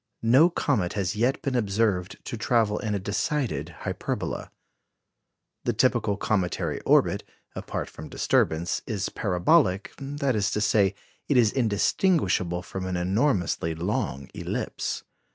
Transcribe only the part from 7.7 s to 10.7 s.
from disturbance, is parabolic that is to